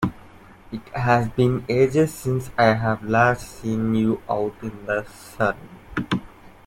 It 0.71 0.81
has 0.95 1.29
been 1.29 1.63
ages 1.69 2.11
since 2.11 2.49
I've 2.57 3.03
last 3.03 3.61
seen 3.61 3.93
you 3.93 4.19
out 4.27 4.55
in 4.63 4.87
the 4.87 5.03
sun! 5.05 5.55